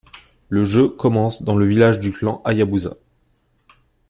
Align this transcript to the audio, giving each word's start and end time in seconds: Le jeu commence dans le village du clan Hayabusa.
Le 0.49 0.65
jeu 0.65 0.89
commence 0.89 1.43
dans 1.43 1.55
le 1.55 1.67
village 1.67 1.99
du 1.99 2.11
clan 2.11 2.41
Hayabusa. 2.43 2.95